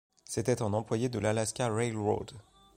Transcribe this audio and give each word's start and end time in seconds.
C'était 0.25 0.63
un 0.63 0.73
employé 0.73 1.09
de 1.09 1.19
l'Alaska 1.19 1.67
Railroad. 1.69 2.31